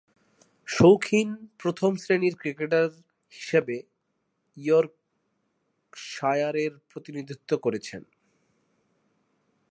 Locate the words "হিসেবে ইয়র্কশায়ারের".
3.33-6.71